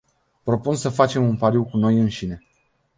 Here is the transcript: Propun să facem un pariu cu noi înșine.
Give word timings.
Propun 0.45 0.75
să 0.75 0.89
facem 0.89 1.27
un 1.27 1.37
pariu 1.37 1.63
cu 1.65 1.77
noi 1.77 1.97
înșine. 1.99 2.43